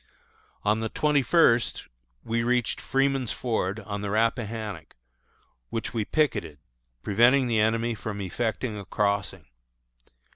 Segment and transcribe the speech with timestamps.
[0.63, 1.87] On the twenty first
[2.23, 4.95] we reached Freeman's Ford, on the Rappahannock,
[5.69, 6.57] which we picketed,
[7.03, 9.45] preventing the enemy from effecting a crossing.